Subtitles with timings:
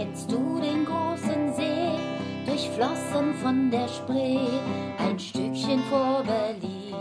[0.00, 1.90] Kennst du den großen See,
[2.46, 4.48] durchflossen von der Spree,
[4.96, 6.94] ein Stückchen vor Berlin,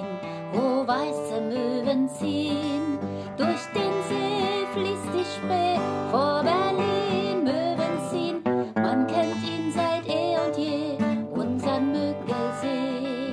[0.51, 2.99] wo weiße Möwen ziehen?
[3.37, 5.79] Durch den See fließt die Spree,
[6.11, 8.43] vor Berlin Möwen ziehen.
[8.75, 10.97] Man kennt ihn seit eh und je,
[11.31, 13.31] unseren Müggelsee.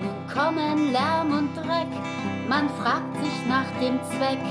[0.00, 1.90] Nun kommen Lärm und Dreck,
[2.48, 3.07] man fragt
[3.80, 4.42] dem Zweck,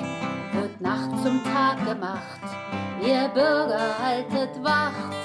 [0.54, 2.42] wird Nacht zum Tag gemacht,
[3.02, 5.16] ihr Bürger haltet Wacht.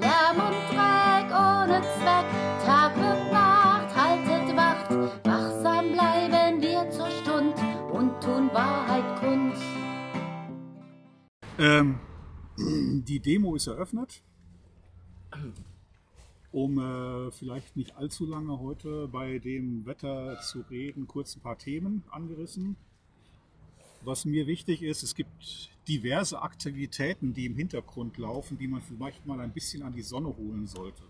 [0.00, 2.26] Lärm und Dreck ohne Zweck,
[2.64, 4.90] Tag wird Nacht, haltet Wacht,
[5.24, 7.54] wachsam bleiben wir zur Stund
[7.92, 9.54] und tun Wahrheit kund.
[11.58, 11.98] Ähm,
[13.04, 14.22] die Demo ist eröffnet.
[16.50, 21.58] Um äh, vielleicht nicht allzu lange heute bei dem Wetter zu reden, kurz ein paar
[21.58, 22.76] Themen angerissen.
[24.04, 29.24] Was mir wichtig ist, es gibt diverse Aktivitäten, die im Hintergrund laufen, die man vielleicht
[29.24, 31.02] mal ein bisschen an die Sonne holen sollte.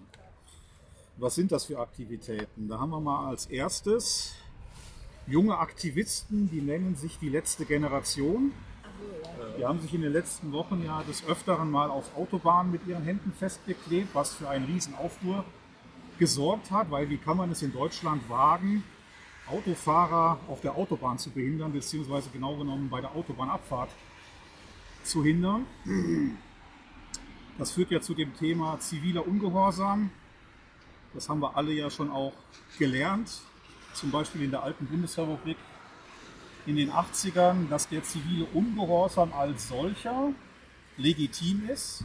[1.17, 2.69] Was sind das für Aktivitäten?
[2.69, 4.35] Da haben wir mal als erstes
[5.27, 8.53] junge Aktivisten, die nennen sich die letzte Generation.
[9.59, 13.03] Die haben sich in den letzten Wochen ja des Öfteren mal auf Autobahnen mit ihren
[13.03, 15.45] Händen festgeklebt, was für einen riesen Aufruhr
[16.21, 18.85] gesorgt hat, weil wie kann man es in Deutschland wagen,
[19.49, 23.91] Autofahrer auf der Autobahn zu behindern, beziehungsweise genau genommen bei der Autobahnabfahrt
[25.03, 25.67] zu hindern.
[27.59, 30.11] Das führt ja zu dem Thema ziviler Ungehorsam.
[31.13, 32.33] Das haben wir alle ja schon auch
[32.79, 33.43] gelernt,
[33.93, 35.57] zum Beispiel in der alten Bundesrepublik
[36.67, 40.33] in den 80ern, dass der zivile Ungehorsam als solcher
[40.97, 42.05] legitim ist.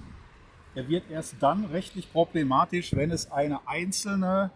[0.76, 4.52] Er wird erst dann rechtlich problematisch, wenn es eine einzelne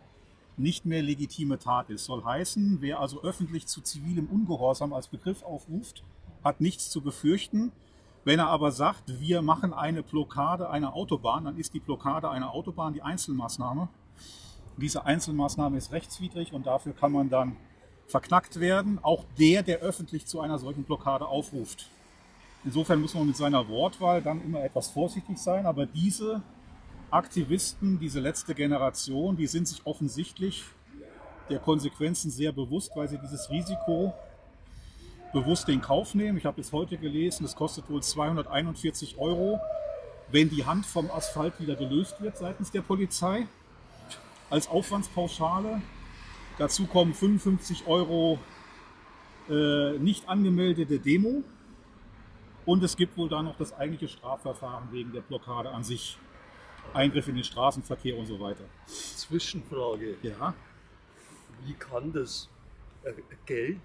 [0.58, 2.06] nicht mehr legitime Tat ist.
[2.06, 6.04] Soll heißen, wer also öffentlich zu zivilem Ungehorsam als Begriff aufruft,
[6.44, 7.72] hat nichts zu befürchten.
[8.26, 12.54] Wenn er aber sagt, wir machen eine Blockade einer Autobahn, dann ist die Blockade einer
[12.54, 13.90] Autobahn die Einzelmaßnahme.
[14.78, 17.58] Diese Einzelmaßnahme ist rechtswidrig und dafür kann man dann
[18.08, 19.00] verknackt werden.
[19.02, 21.90] Auch der, der öffentlich zu einer solchen Blockade aufruft.
[22.64, 25.66] Insofern muss man mit seiner Wortwahl dann immer etwas vorsichtig sein.
[25.66, 26.42] Aber diese
[27.14, 30.64] Aktivisten, diese letzte Generation, die sind sich offensichtlich
[31.48, 34.16] der Konsequenzen sehr bewusst, weil sie dieses Risiko
[35.32, 36.40] bewusst in Kauf nehmen.
[36.40, 39.60] Ich habe bis heute gelesen, es kostet wohl 241 Euro,
[40.32, 43.46] wenn die Hand vom Asphalt wieder gelöst wird seitens der Polizei.
[44.50, 45.84] Als Aufwandspauschale.
[46.58, 48.40] Dazu kommen 55 Euro
[49.50, 51.44] äh, nicht angemeldete Demo.
[52.66, 56.18] Und es gibt wohl da noch das eigentliche Strafverfahren wegen der Blockade an sich.
[56.94, 58.66] Eingriff in den Straßenverkehr und so weiter.
[58.86, 60.18] Zwischenfrage.
[60.22, 60.54] Ja,
[61.66, 62.50] Wie kann das
[63.04, 63.14] äh,
[63.46, 63.82] Geld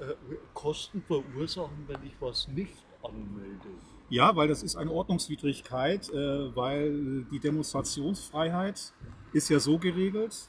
[0.00, 0.14] äh,
[0.54, 3.68] Kosten verursachen, wenn ich was nicht anmelde?
[4.10, 8.92] ja weil das ist eine Ordnungswidrigkeit, äh, weil die Demonstrationsfreiheit
[9.32, 10.48] ist ja so geregelt,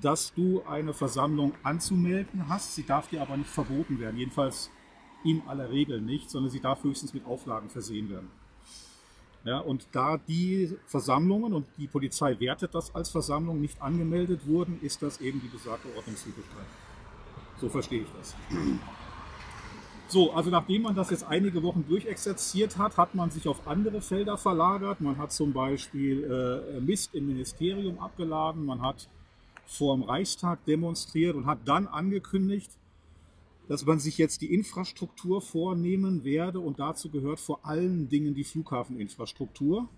[0.00, 2.74] dass du eine Versammlung anzumelden hast.
[2.74, 4.16] Sie darf dir aber nicht verboten werden.
[4.16, 4.70] Jedenfalls
[5.24, 8.30] in aller Regel nicht, sondern sie darf höchstens mit Auflagen versehen werden.
[9.44, 14.78] Ja, und da die Versammlungen und die Polizei wertet das als Versammlung nicht angemeldet wurden,
[14.82, 16.66] ist das eben die besagte Ordnungswidrigkeit.
[17.58, 18.34] So verstehe ich das.
[20.08, 24.00] So, also nachdem man das jetzt einige Wochen durchexerziert hat, hat man sich auf andere
[24.00, 25.00] Felder verlagert.
[25.00, 29.08] Man hat zum Beispiel äh, Mist im Ministerium abgeladen, man hat
[29.66, 32.72] vor dem Reichstag demonstriert und hat dann angekündigt,
[33.70, 38.42] dass man sich jetzt die Infrastruktur vornehmen werde und dazu gehört vor allen Dingen die
[38.42, 39.88] Flughafeninfrastruktur.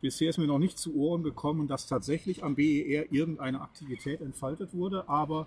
[0.00, 4.72] Bisher ist mir noch nicht zu Ohren gekommen, dass tatsächlich am BER irgendeine Aktivität entfaltet
[4.72, 5.46] wurde, aber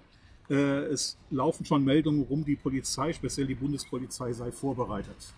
[0.52, 5.34] äh, es laufen schon Meldungen rum, die Polizei, speziell die Bundespolizei, sei vorbereitet.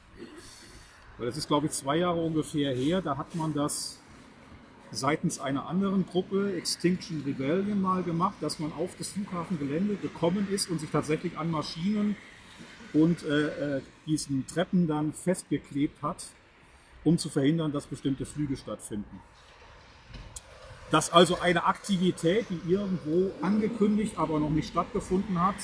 [1.17, 3.01] Das ist, glaube ich, zwei Jahre ungefähr her.
[3.01, 4.00] Da hat man das
[4.91, 10.69] seitens einer anderen Gruppe, Extinction Rebellion, mal gemacht, dass man auf das Flughafengelände gekommen ist
[10.69, 12.15] und sich tatsächlich an Maschinen
[12.93, 16.25] und äh, äh, diesen Treppen dann festgeklebt hat,
[17.03, 19.21] um zu verhindern, dass bestimmte Flüge stattfinden.
[20.91, 25.55] Das ist also eine Aktivität, die irgendwo angekündigt, aber noch nicht stattgefunden hat,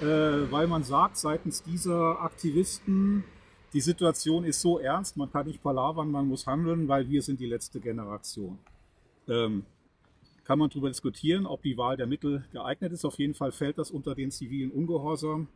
[0.00, 3.24] äh, weil man sagt seitens dieser Aktivisten,
[3.72, 7.40] die Situation ist so ernst, man kann nicht palavern, man muss handeln, weil wir sind
[7.40, 8.58] die letzte Generation.
[9.28, 9.64] Ähm,
[10.44, 13.04] kann man darüber diskutieren, ob die Wahl der Mittel geeignet ist.
[13.04, 15.48] Auf jeden Fall fällt das unter den zivilen Ungehorsam.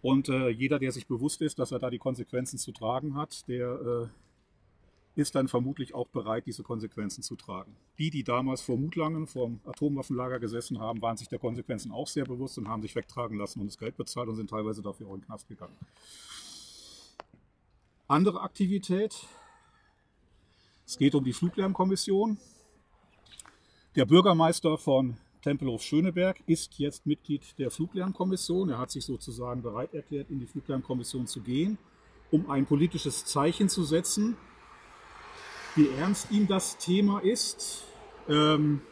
[0.00, 3.46] Und äh, jeder, der sich bewusst ist, dass er da die Konsequenzen zu tragen hat,
[3.48, 7.76] der äh, ist dann vermutlich auch bereit, diese Konsequenzen zu tragen.
[7.98, 12.24] Die, die damals vor Mutlangen vom Atomwaffenlager gesessen haben, waren sich der Konsequenzen auch sehr
[12.24, 15.14] bewusst und haben sich wegtragen lassen und das Geld bezahlt und sind teilweise dafür auch
[15.14, 15.76] in den Knast gegangen.
[18.10, 19.14] Andere Aktivität.
[20.84, 22.38] Es geht um die Fluglärmkommission.
[23.94, 28.70] Der Bürgermeister von Tempelhof Schöneberg ist jetzt Mitglied der Fluglärmkommission.
[28.70, 31.78] Er hat sich sozusagen bereit erklärt, in die Fluglärmkommission zu gehen,
[32.32, 34.36] um ein politisches Zeichen zu setzen,
[35.76, 37.84] wie ernst ihm das Thema ist.
[38.28, 38.82] Ähm,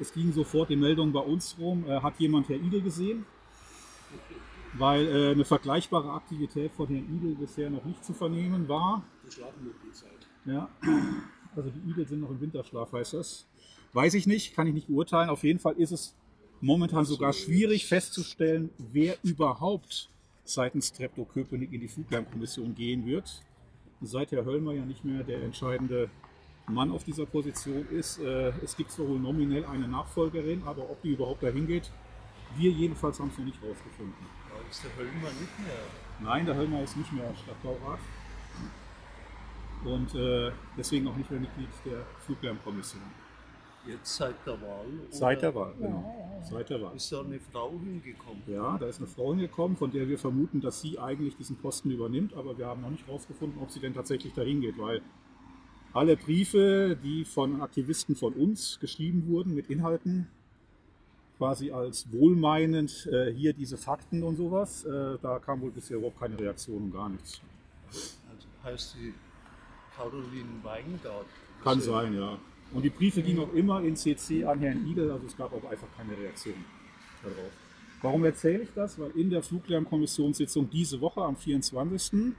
[0.00, 3.26] es ging sofort die Meldung bei uns rum, äh, hat jemand Herr Idel gesehen?
[4.76, 9.04] Weil äh, eine vergleichbare Aktivität von Herrn Idel bisher noch nicht zu vernehmen war.
[9.26, 10.10] Die schlafen nur die Zeit.
[10.44, 10.68] Ja,
[11.56, 13.46] also die Igel sind noch im Winterschlaf, heißt das.
[13.92, 15.30] Weiß ich nicht, kann ich nicht beurteilen.
[15.30, 16.16] Auf jeden Fall ist es
[16.60, 20.10] momentan sogar schwierig festzustellen, wer überhaupt
[20.44, 23.42] seitens Treptow-Köpenick in die Fluglärmkommission gehen wird.
[24.02, 26.10] Seit Herr Höllmer ja nicht mehr der entscheidende
[26.68, 28.18] Mann auf dieser Position ist.
[28.18, 31.90] Äh, es gibt zwar wohl nominell eine Nachfolgerin, aber ob die überhaupt dahin geht,
[32.56, 34.14] wir jedenfalls haben es noch nicht rausgefunden.
[34.74, 35.78] Ist der Höllmer nicht mehr.
[36.18, 38.00] Nein, der Höllmer ist nicht mehr Stadtbaurat
[39.84, 43.02] und äh, deswegen auch nicht mehr Mitglied der Fluglärmkommission.
[43.86, 44.86] Jetzt seit der Wahl?
[45.10, 46.40] Seit der Wahl, genau.
[46.42, 46.96] Seit der Wahl.
[46.96, 48.42] Ist da eine Frau hingekommen?
[48.48, 51.92] Ja, da ist eine Frau hingekommen, von der wir vermuten, dass sie eigentlich diesen Posten
[51.92, 55.02] übernimmt, aber wir haben noch nicht herausgefunden, ob sie denn tatsächlich dahin geht, weil
[55.92, 60.26] alle Briefe, die von Aktivisten von uns geschrieben wurden mit Inhalten,
[61.38, 66.20] quasi als wohlmeinend äh, hier diese Fakten und sowas, äh, da kam wohl bisher überhaupt
[66.20, 67.40] keine Reaktion und gar nichts.
[67.90, 69.14] Also heißt sie
[69.96, 71.26] Caroline Weingart?
[71.62, 72.38] Kann sein, ja.
[72.72, 75.70] Und die Briefe gingen auch immer in CC an Herrn Igel, also es gab auch
[75.70, 76.54] einfach keine Reaktion
[77.22, 77.52] darauf.
[78.02, 78.98] Warum erzähle ich das?
[78.98, 82.34] Weil in der Fluglärmkommissionssitzung diese Woche am 24.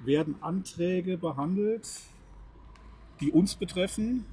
[0.00, 1.88] werden Anträge behandelt,
[3.20, 4.24] die uns betreffen.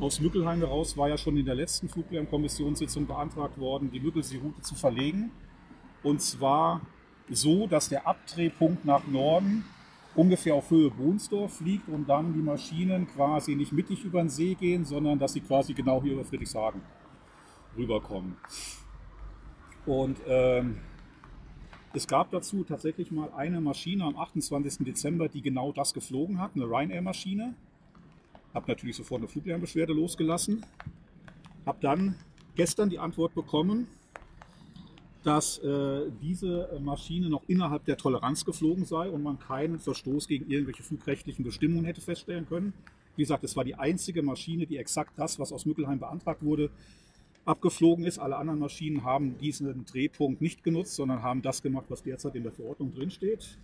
[0.00, 4.74] Aus Mückelheim heraus war ja schon in der letzten Fluglärmkommissionssitzung beantragt worden, die Müggelsee-Route zu
[4.74, 5.30] verlegen.
[6.02, 6.82] Und zwar
[7.30, 9.64] so, dass der Abdrehpunkt nach Norden
[10.14, 14.54] ungefähr auf Höhe Bohnsdorf liegt und dann die Maschinen quasi nicht mittig über den See
[14.54, 16.80] gehen, sondern dass sie quasi genau hier über Friedrichshagen
[17.76, 18.36] rüberkommen.
[19.84, 20.78] Und ähm,
[21.92, 24.84] es gab dazu tatsächlich mal eine Maschine am 28.
[24.84, 27.54] Dezember, die genau das geflogen hat, eine Ryanair-Maschine.
[28.56, 30.64] Habe natürlich sofort eine Fluglärmbeschwerde losgelassen.
[31.66, 32.14] Habe dann
[32.54, 33.86] gestern die Antwort bekommen,
[35.22, 40.50] dass äh, diese Maschine noch innerhalb der Toleranz geflogen sei und man keinen Verstoß gegen
[40.50, 42.72] irgendwelche flugrechtlichen Bestimmungen hätte feststellen können.
[43.14, 46.70] Wie gesagt, es war die einzige Maschine, die exakt das, was aus Mückelheim beantragt wurde,
[47.44, 48.18] abgeflogen ist.
[48.18, 52.42] Alle anderen Maschinen haben diesen Drehpunkt nicht genutzt, sondern haben das gemacht, was derzeit in
[52.44, 53.58] der Verordnung drinsteht.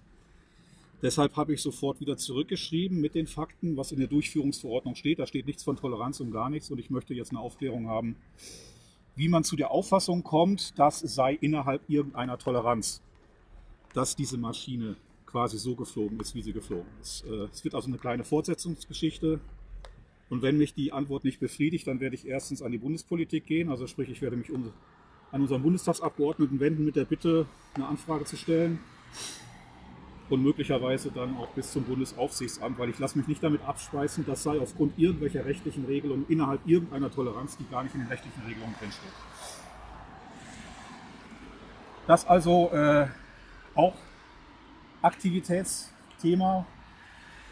[1.02, 5.18] Deshalb habe ich sofort wieder zurückgeschrieben mit den Fakten, was in der Durchführungsverordnung steht.
[5.18, 8.14] Da steht nichts von Toleranz und gar nichts und ich möchte jetzt eine Aufklärung haben,
[9.16, 13.02] wie man zu der Auffassung kommt, das sei innerhalb irgendeiner Toleranz,
[13.92, 14.96] dass diese Maschine
[15.26, 17.24] quasi so geflogen ist, wie sie geflogen ist.
[17.26, 19.40] Äh, Es wird also eine kleine Fortsetzungsgeschichte.
[20.30, 23.68] Und wenn mich die Antwort nicht befriedigt, dann werde ich erstens an die Bundespolitik gehen.
[23.68, 24.72] Also sprich, ich werde mich un-
[25.30, 28.78] an unseren Bundestagsabgeordneten wenden mit der Bitte, eine Anfrage zu stellen.
[30.32, 34.42] Und möglicherweise dann auch bis zum Bundesaufsichtsamt, weil ich lasse mich nicht damit abspeisen, das
[34.42, 38.74] sei aufgrund irgendwelcher rechtlichen Regelungen innerhalb irgendeiner Toleranz, die gar nicht in den rechtlichen Regelungen
[38.80, 39.12] drinsteht.
[42.06, 43.08] Das also äh,
[43.74, 43.92] auch
[45.02, 46.64] Aktivitätsthema,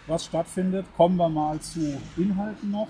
[0.06, 0.86] was stattfindet.
[0.96, 2.88] Kommen wir mal zu Inhalten noch.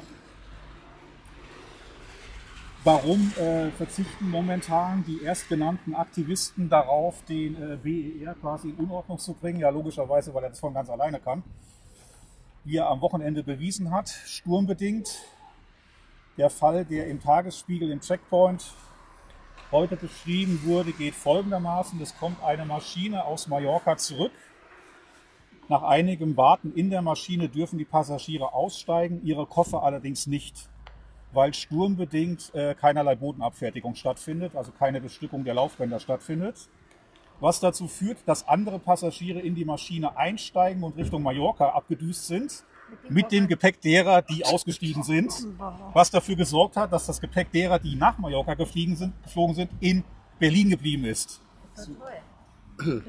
[2.82, 9.34] Warum äh, verzichten momentan die erstgenannten Aktivisten darauf, den äh, BER quasi in Unordnung zu
[9.34, 9.60] bringen?
[9.60, 11.42] Ja, logischerweise, weil er das von ganz alleine kann.
[12.64, 15.10] Wie er am Wochenende bewiesen hat, sturmbedingt.
[16.38, 18.72] Der Fall, der im Tagesspiegel im Checkpoint
[19.70, 22.00] heute beschrieben wurde, geht folgendermaßen.
[22.00, 24.32] Es kommt eine Maschine aus Mallorca zurück.
[25.68, 30.70] Nach einigem Warten in der Maschine dürfen die Passagiere aussteigen, ihre Koffer allerdings nicht,
[31.32, 36.68] weil sturmbedingt äh, keinerlei Bodenabfertigung stattfindet, also keine Bestückung der Laufbänder stattfindet.
[37.40, 42.64] Was dazu führt, dass andere Passagiere in die Maschine einsteigen und Richtung Mallorca abgedüst sind,
[43.08, 45.32] mit dem Gepäck derer, die ausgestiegen sind,
[45.92, 49.70] was dafür gesorgt hat, dass das Gepäck derer, die nach Mallorca geflogen sind, geflogen sind
[49.80, 50.04] in
[50.38, 51.40] Berlin geblieben ist.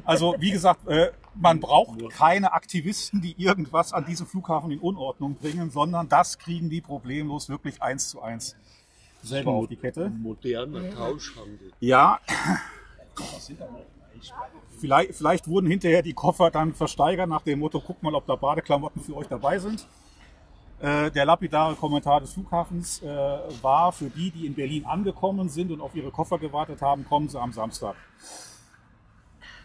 [0.06, 5.36] Also wie gesagt, äh, man braucht keine Aktivisten, die irgendwas an diesem Flughafen in Unordnung
[5.36, 8.56] bringen, sondern das kriegen die problemlos wirklich eins zu eins
[9.24, 10.10] selber auf die Kette.
[10.10, 11.72] Moderner Tauschhandel.
[11.80, 12.20] Ja,
[14.80, 18.36] Vielleicht, vielleicht wurden hinterher die Koffer dann versteigert nach dem Motto, guck mal, ob da
[18.36, 19.86] Badeklamotten für euch dabei sind.
[20.80, 25.72] Äh, der lapidare Kommentar des Flughafens äh, war für die, die in Berlin angekommen sind
[25.72, 27.96] und auf ihre Koffer gewartet haben, kommen sie am Samstag.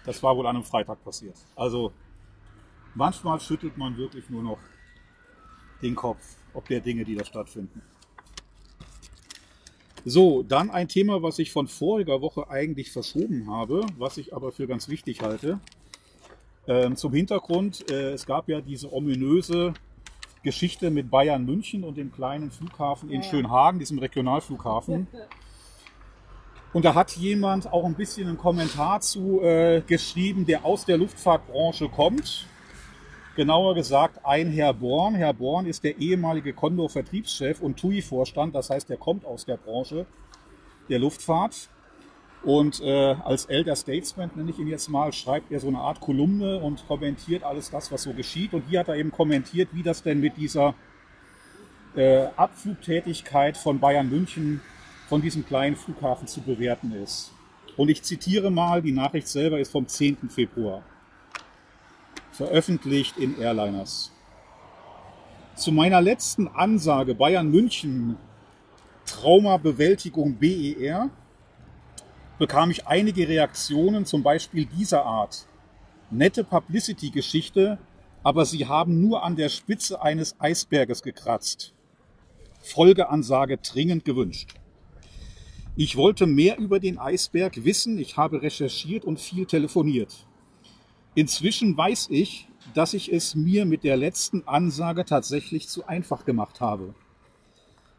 [0.07, 1.37] Das war wohl an einem Freitag passiert.
[1.57, 1.93] Also
[2.95, 4.59] manchmal schüttelt man wirklich nur noch
[5.83, 7.83] den Kopf, ob der Dinge, die da stattfinden.
[10.05, 14.53] So, dann ein Thema, was ich von voriger Woche eigentlich verschoben habe, was ich aber
[14.53, 15.59] für ganz wichtig halte.
[16.69, 19.75] Ähm, zum Hintergrund, äh, es gab ja diese ominöse
[20.45, 25.09] Geschichte mit Bayern München und dem kleinen Flughafen in Schönhagen, diesem Regionalflughafen.
[26.77, 30.99] Und da hat jemand auch ein bisschen einen Kommentar zu äh, geschrieben, der aus der
[30.99, 32.47] Luftfahrtbranche kommt.
[33.35, 35.15] Genauer gesagt ein Herr Born.
[35.15, 40.05] Herr Born ist der ehemalige Condor-Vertriebschef und TUI-Vorstand, das heißt, er kommt aus der Branche
[40.91, 41.71] der Luftfahrt.
[42.43, 46.01] Und äh, als Elder Statesman, nenne ich ihn jetzt mal, schreibt er so eine Art
[46.01, 48.53] Kolumne und kommentiert alles das, was so geschieht.
[48.53, 50.75] Und hier hat er eben kommentiert, wie das denn mit dieser
[51.97, 54.61] äh, Abflugtätigkeit von Bayern München,
[55.09, 57.33] von diesem kleinen Flughafen zu bewerten ist.
[57.77, 60.29] Und ich zitiere mal, die Nachricht selber ist vom 10.
[60.29, 60.83] Februar
[62.37, 64.13] veröffentlicht in Airliners.
[65.55, 68.19] Zu meiner letzten Ansage Bayern München
[69.07, 71.09] Traumabewältigung BER
[72.39, 75.47] bekam ich einige Reaktionen, zum Beispiel dieser Art.
[76.11, 77.79] Nette Publicity-Geschichte,
[78.23, 81.73] aber sie haben nur an der Spitze eines Eisberges gekratzt.
[82.61, 84.55] Folgeansage dringend gewünscht.
[85.79, 90.27] Ich wollte mehr über den Eisberg wissen, ich habe recherchiert und viel telefoniert.
[91.15, 96.63] Inzwischen weiß ich, dass ich es mir mit der letzten Ansage tatsächlich zu einfach gemacht
[96.63, 96.95] habe.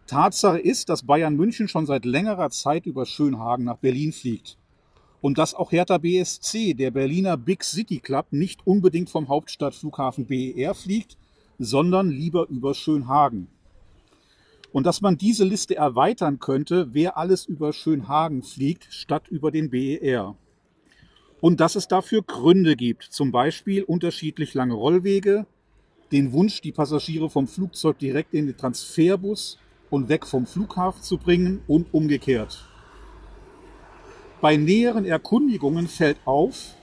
[0.08, 4.58] Tatsache ist, dass Bayern München schon seit längerer Zeit über Schönhagen nach Berlin fliegt.
[5.22, 10.74] Und dass auch Hertha BSC, der Berliner Big City Club, nicht unbedingt vom Hauptstadtflughafen BER
[10.74, 11.16] fliegt,
[11.60, 13.50] sondern lieber über Schönhagen.
[14.78, 19.72] Und dass man diese Liste erweitern könnte, wer alles über Schönhagen fliegt, statt über den
[19.72, 20.36] BER
[21.42, 25.48] und dass es dafür Gründe gibt, zum Beispiel unterschiedlich lange Rollwege,
[26.12, 29.58] den Wunsch, die Passagiere vom Flugzeug direkt in den Transferbus
[29.90, 32.64] und weg vom Flughafen zu bringen und umgekehrt.
[34.42, 36.76] Bei näheren Erkundigungen fällt auf,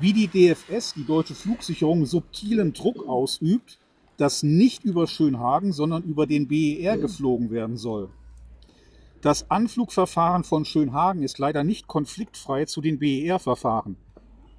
[0.00, 3.80] wie die DFS, die Deutsche Flugsicherung, subtilen Druck ausübt,
[4.16, 8.10] dass nicht über Schönhagen, sondern über den BER geflogen werden soll.
[9.20, 13.96] Das Anflugverfahren von Schönhagen ist leider nicht konfliktfrei zu den BER-Verfahren.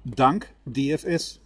[0.04, 1.40] Dank DFS.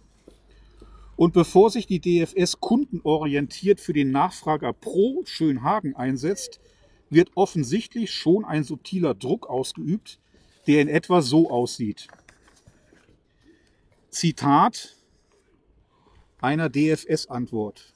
[1.15, 6.59] Und bevor sich die DFS kundenorientiert für den Nachfrager pro Schönhagen einsetzt,
[7.11, 10.19] wird offensichtlich schon ein subtiler Druck ausgeübt,
[10.65, 12.07] der in etwa so aussieht.
[14.09, 14.95] Zitat
[16.39, 17.93] einer DFS-Antwort.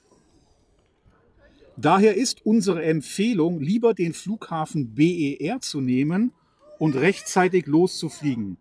[1.78, 6.32] Daher ist unsere Empfehlung, lieber den Flughafen BER zu nehmen
[6.78, 8.56] und rechtzeitig loszufliegen.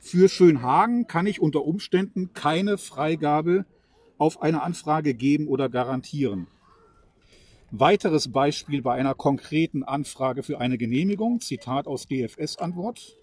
[0.00, 3.64] Für Schönhagen kann ich unter Umständen keine Freigabe
[4.18, 6.46] auf eine Anfrage geben oder garantieren.
[7.70, 13.16] Weiteres Beispiel bei einer konkreten Anfrage für eine Genehmigung, Zitat aus DFS-Antwort.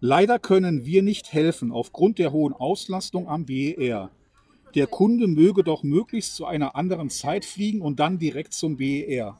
[0.00, 4.10] Leider können wir nicht helfen aufgrund der hohen Auslastung am BER
[4.74, 9.38] der Kunde möge doch möglichst zu einer anderen Zeit fliegen und dann direkt zum BER.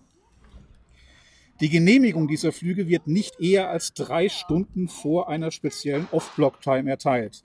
[1.61, 7.43] Die Genehmigung dieser Flüge wird nicht eher als drei Stunden vor einer speziellen Off-Block-Time erteilt.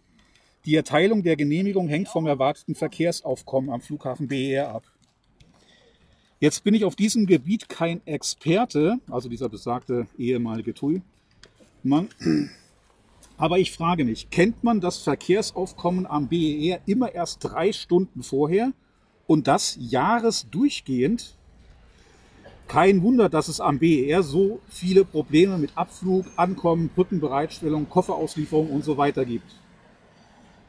[0.65, 4.84] Die Erteilung der Genehmigung hängt vom erwarteten Verkehrsaufkommen am Flughafen BER ab.
[6.39, 12.10] Jetzt bin ich auf diesem Gebiet kein Experte, also dieser besagte ehemalige TUI-Mann.
[13.38, 18.72] Aber ich frage mich, kennt man das Verkehrsaufkommen am BER immer erst drei Stunden vorher
[19.27, 21.36] und das jahresdurchgehend?
[22.68, 28.84] Kein Wunder, dass es am BER so viele Probleme mit Abflug, Ankommen, Brückenbereitstellung, Kofferauslieferung und
[28.84, 29.54] so weiter gibt.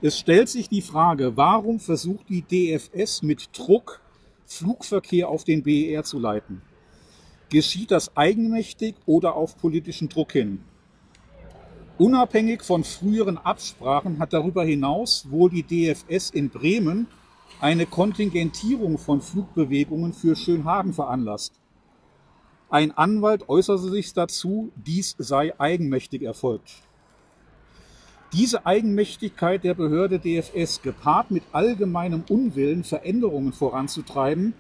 [0.03, 4.01] Es stellt sich die Frage, warum versucht die DFS mit Druck
[4.45, 6.61] Flugverkehr auf den BER zu leiten?
[7.49, 10.63] Geschieht das eigenmächtig oder auf politischen Druck hin?
[11.99, 17.07] Unabhängig von früheren Absprachen hat darüber hinaus wohl die DFS in Bremen
[17.59, 21.55] eine Kontingentierung von Flugbewegungen für Schönhagen veranlasst.
[22.69, 26.83] Ein Anwalt äußerte sich dazu, dies sei eigenmächtig erfolgt.
[28.35, 34.53] Diese Eigenmächtigkeit der Behörde DFS gepaart mit allgemeinem Unwillen, Veränderungen voranzutreiben,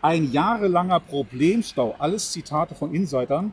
[0.00, 3.52] ein jahrelanger Problemstau, alles Zitate von Insidern,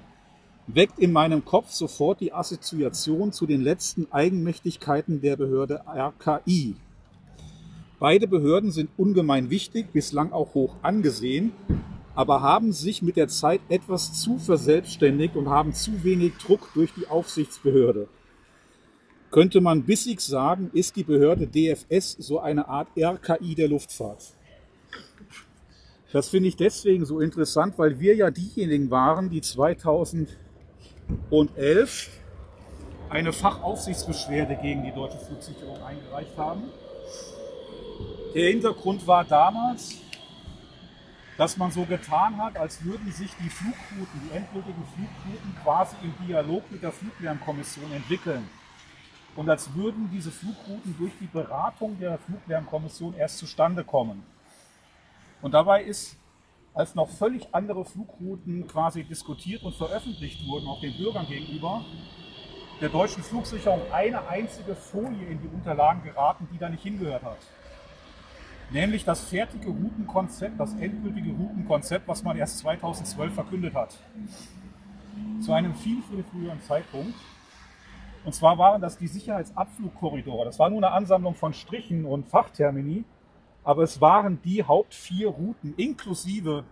[0.75, 6.75] weckt in meinem Kopf sofort die Assoziation zu den letzten Eigenmächtigkeiten der Behörde RKI.
[7.99, 11.51] Beide Behörden sind ungemein wichtig, bislang auch hoch angesehen,
[12.13, 16.93] aber haben sich mit der Zeit etwas zu verselbstständigt und haben zu wenig Druck durch
[16.93, 18.07] die Aufsichtsbehörde.
[19.31, 24.33] Könnte man bissig sagen, ist die Behörde DFS so eine Art RKI der Luftfahrt.
[26.11, 29.41] Das finde ich deswegen so interessant, weil wir ja diejenigen waren, die
[31.29, 32.09] 2011
[33.09, 36.63] eine Fachaufsichtsbeschwerde gegen die deutsche Flugsicherung eingereicht haben.
[38.35, 39.95] Der Hintergrund war damals,
[41.37, 46.13] dass man so getan hat, als würden sich die Flugrouten, die endgültigen Flugrouten quasi im
[46.27, 48.47] Dialog mit der Fluglärmkommission entwickeln.
[49.35, 54.23] Und als würden diese Flugrouten durch die Beratung der Fluglärmkommission erst zustande kommen.
[55.41, 56.17] Und dabei ist,
[56.73, 61.83] als noch völlig andere Flugrouten quasi diskutiert und veröffentlicht wurden, auch den Bürgern gegenüber,
[62.79, 67.37] der deutschen Flugsicherung eine einzige Folie in die Unterlagen geraten, die da nicht hingehört hat.
[68.71, 73.97] Nämlich das fertige Routenkonzept, das endgültige Routenkonzept, was man erst 2012 verkündet hat.
[75.41, 77.15] Zu einem viel, viel früheren Zeitpunkt.
[78.23, 80.45] Und zwar waren das die Sicherheitsabflugkorridore.
[80.45, 83.05] Das war nur eine Ansammlung von Strichen und Fachtermini,
[83.69, 86.63] aber es waren die Haupt vier Routen inklusive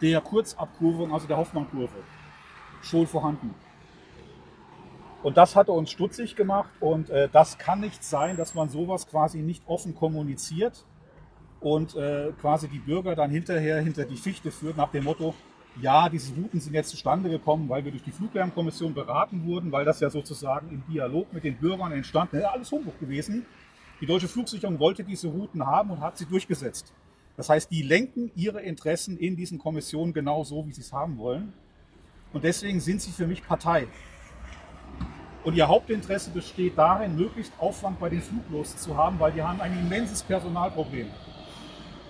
[0.00, 2.04] der Kurzabkurvung, also der Hoffmannkurve,
[2.82, 3.52] schon vorhanden.
[5.24, 9.08] Und das hatte uns stutzig gemacht und äh, das kann nicht sein, dass man sowas
[9.08, 10.84] quasi nicht offen kommuniziert
[11.58, 15.34] und äh, quasi die Bürger dann hinterher hinter die Fichte führt nach dem Motto,
[15.82, 19.84] ja, diese Routen sind jetzt zustande gekommen, weil wir durch die Fluglärmkommission beraten wurden, weil
[19.84, 22.44] das ja sozusagen im Dialog mit den Bürgern entstanden ist.
[22.44, 23.46] Alles Humbug gewesen.
[24.00, 26.92] Die deutsche Flugsicherung wollte diese Routen haben und hat sie durchgesetzt.
[27.36, 31.18] Das heißt, die lenken ihre Interessen in diesen Kommissionen genau so, wie sie es haben
[31.18, 31.52] wollen.
[32.32, 33.88] Und deswegen sind sie für mich Partei.
[35.44, 39.60] Und ihr Hauptinteresse besteht darin, möglichst Aufwand bei den Fluglosen zu haben, weil die haben
[39.60, 41.08] ein immenses Personalproblem.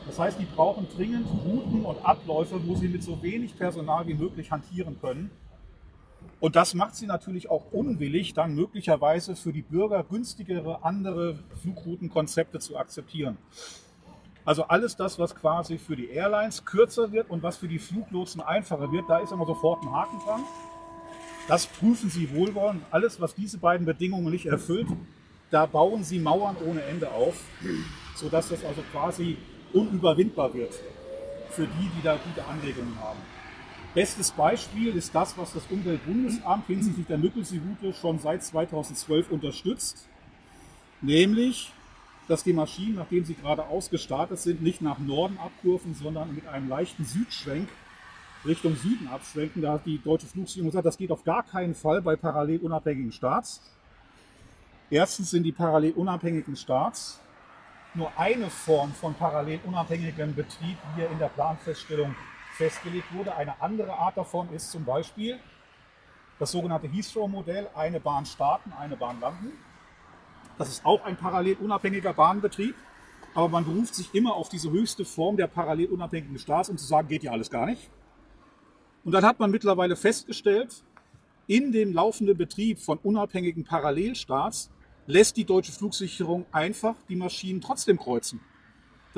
[0.07, 4.15] Das heißt, die brauchen dringend Routen und Abläufe, wo sie mit so wenig Personal wie
[4.15, 5.31] möglich hantieren können.
[6.41, 12.61] Und das macht sie natürlich auch unwillig, dann möglicherweise für die Bürger günstigere andere Flugroutenkonzepte
[12.61, 13.39] zu akzeptieren.
[14.45, 18.41] Also alles das, was quasi für die Airlines kürzer wird und was für die Fluglotsen
[18.41, 20.41] einfacher wird, da ist immer sofort ein Haken dran.
[21.49, 22.83] Das prüfen sie wohlwollend.
[22.91, 24.89] Alles, was diese beiden Bedingungen nicht erfüllt,
[25.51, 27.43] da bauen sie Mauern ohne Ende auf,
[28.15, 29.39] sodass das also quasi
[29.73, 30.73] unüberwindbar wird
[31.51, 33.19] für die, die da gute Anregungen haben.
[33.99, 40.07] Bestes Beispiel ist das, was das Umweltbundesamt hinsichtlich der Müggelsee-Route schon seit 2012 unterstützt,
[41.01, 41.73] nämlich,
[42.29, 46.69] dass die Maschinen, nachdem sie gerade ausgestartet sind, nicht nach Norden abkurven, sondern mit einem
[46.69, 47.69] leichten Südschwenk
[48.45, 49.63] Richtung Süden abschwenken.
[49.63, 53.11] Da hat die deutsche Flugsicherung gesagt, das geht auf gar keinen Fall bei parallel unabhängigen
[53.11, 53.61] Starts.
[54.91, 57.19] Erstens sind die parallel unabhängigen Starts
[57.95, 62.15] nur eine Form von parallel unabhängigem Betrieb, wie er in der Planfeststellung
[62.59, 63.35] festgelegt wurde.
[63.37, 65.39] Eine andere Art davon ist zum Beispiel
[66.41, 69.53] das sogenannte Heathrow-Modell, eine Bahn starten, eine Bahn landen.
[70.59, 72.75] Das ist auch ein parallel unabhängiger Bahnbetrieb,
[73.35, 76.85] aber man beruft sich immer auf diese höchste Form der parallel unabhängigen Starts, um zu
[76.85, 77.91] sagen, geht ja alles gar nicht.
[79.05, 80.83] Und dann hat man mittlerweile festgestellt,
[81.47, 84.71] in dem laufenden Betrieb von unabhängigen Parallelstarts
[85.07, 88.41] lässt die deutsche Flugsicherung einfach die Maschinen trotzdem kreuzen.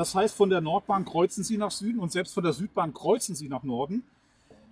[0.00, 3.34] Das heißt, von der Nordbahn kreuzen sie nach Süden und selbst von der Südbahn kreuzen
[3.34, 4.02] sie nach Norden.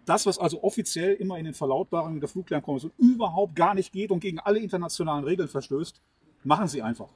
[0.06, 4.20] Das, was also offiziell immer in den Verlautbarungen der Fluglärmkommission überhaupt gar nicht geht und
[4.20, 6.00] gegen alle internationalen Regeln verstößt,
[6.44, 7.10] machen sie einfach.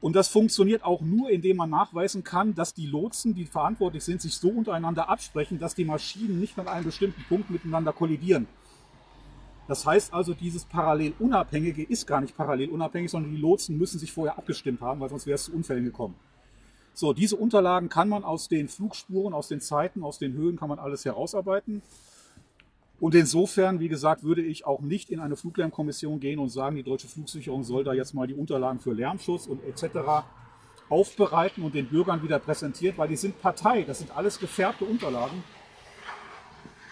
[0.00, 4.22] Und das funktioniert auch nur, indem man nachweisen kann, dass die Lotsen, die verantwortlich sind,
[4.22, 8.46] sich so untereinander absprechen, dass die Maschinen nicht an einem bestimmten Punkt miteinander kollidieren.
[9.66, 14.38] Das heißt also, dieses Parallelunabhängige ist gar nicht parallelunabhängig, sondern die Lotsen müssen sich vorher
[14.38, 16.14] abgestimmt haben, weil sonst wäre es zu Unfällen gekommen.
[16.98, 20.68] So, diese Unterlagen kann man aus den Flugspuren, aus den Zeiten, aus den Höhen, kann
[20.68, 21.80] man alles herausarbeiten.
[22.98, 26.82] Und insofern, wie gesagt, würde ich auch nicht in eine Fluglärmkommission gehen und sagen, die
[26.82, 30.26] deutsche Flugsicherung soll da jetzt mal die Unterlagen für Lärmschutz und etc.
[30.88, 33.84] aufbereiten und den Bürgern wieder präsentiert, weil die sind Partei.
[33.84, 35.44] Das sind alles gefärbte Unterlagen.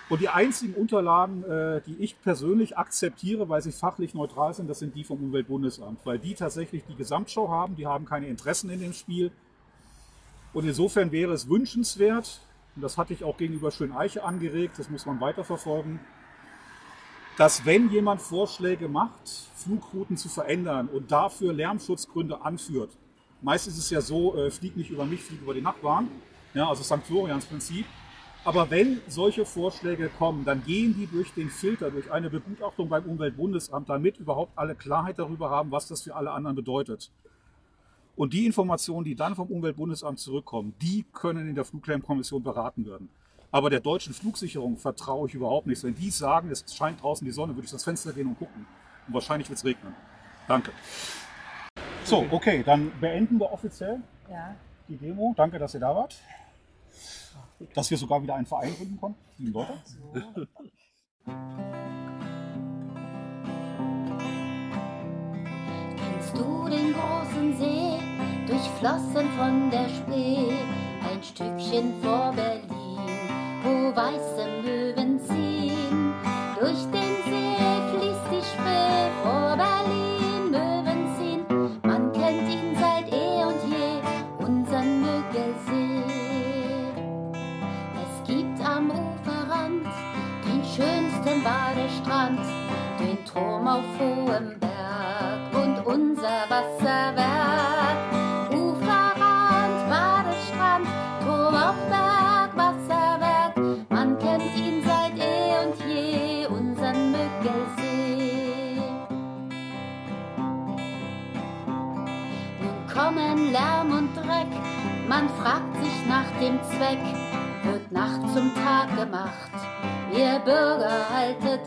[0.08, 4.78] Und die einzigen Unterlagen, äh, die ich persönlich akzeptiere, weil sie fachlich neutral sind, das
[4.78, 8.78] sind die vom Umweltbundesamt, weil die tatsächlich die Gesamtschau haben, die haben keine Interessen in
[8.78, 9.32] dem Spiel.
[10.56, 12.40] Und insofern wäre es wünschenswert,
[12.76, 16.00] und das hatte ich auch gegenüber Schöneiche angeregt, das muss man weiterverfolgen,
[17.36, 22.96] dass wenn jemand Vorschläge macht, Flugrouten zu verändern und dafür Lärmschutzgründe anführt,
[23.42, 26.08] meist ist es ja so, äh, flieg nicht über mich, flieg über die Nachbarn,
[26.54, 27.04] ja, also St.
[27.04, 27.84] Florians Prinzip,
[28.42, 33.04] Aber wenn solche Vorschläge kommen, dann gehen die durch den Filter, durch eine Begutachtung beim
[33.04, 37.10] Umweltbundesamt, damit überhaupt alle Klarheit darüber haben, was das für alle anderen bedeutet.
[38.16, 43.10] Und die Informationen, die dann vom Umweltbundesamt zurückkommen, die können in der Fluglärmkommission beraten werden.
[43.52, 45.82] Aber der deutschen Flugsicherung vertraue ich überhaupt nicht.
[45.84, 48.66] Wenn die sagen, es scheint draußen die Sonne, würde ich das Fenster gehen und gucken.
[49.06, 49.94] Und wahrscheinlich wird es regnen.
[50.48, 50.72] Danke.
[52.04, 54.00] So, okay, dann beenden wir offiziell
[54.30, 54.54] Ja.
[54.88, 55.34] die Demo.
[55.36, 56.16] Danke, dass ihr da wart.
[57.74, 59.18] Dass wir sogar wieder einen Verein gründen konnten.
[59.36, 60.46] Sieben Leute.
[66.26, 68.00] Kennst du den großen See,
[68.46, 70.56] durchflossen von der Spree,
[71.08, 72.98] ein Stückchen vor Berlin,
[73.62, 75.35] wo weiße Möwen ziehen?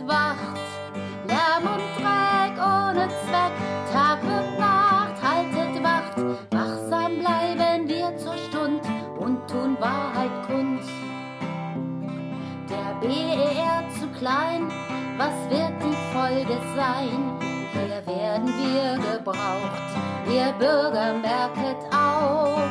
[0.07, 0.59] Wacht.
[1.27, 3.53] Lärm und Dreck ohne Zweck,
[3.93, 6.17] Tag wird Nacht, haltet Wacht,
[6.51, 8.81] wachsam bleiben wir zur Stund
[9.19, 10.81] und tun Wahrheit kund.
[12.69, 14.71] Der BER zu klein,
[15.17, 17.39] was wird die Folge sein?
[17.73, 19.89] Hier werden wir gebraucht,
[20.27, 22.69] ihr Bürger merket auf.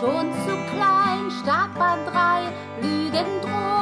[0.00, 2.42] Schon zu klein, Startbahn 3,
[2.82, 3.75] Lügen drohen,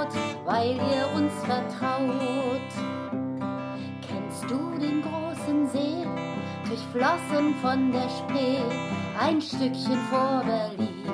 [0.00, 0.08] laut,
[0.44, 2.70] weil ihr uns vertraut.
[4.06, 6.06] Kennst du den großen See,
[6.66, 8.62] durchflossen von der Spree,
[9.18, 11.04] ein Stückchen vor Berlin,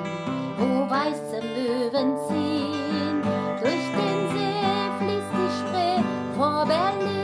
[0.57, 3.21] wo weiße Möwen ziehen?
[3.61, 4.57] Durch den See
[4.99, 6.03] fließt die Spree,
[6.37, 7.16] vor Berlin